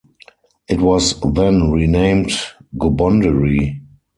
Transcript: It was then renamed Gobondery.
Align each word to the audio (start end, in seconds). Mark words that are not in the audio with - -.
It 0.67 0.81
was 0.81 1.19
then 1.21 1.69
renamed 1.69 2.31
Gobondery. 2.75 3.81